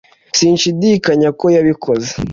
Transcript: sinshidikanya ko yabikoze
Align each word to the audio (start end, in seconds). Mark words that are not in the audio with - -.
sinshidikanya 0.37 1.29
ko 1.39 1.45
yabikoze 1.55 2.11